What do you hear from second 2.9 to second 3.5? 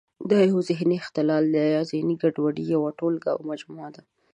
ټولګه او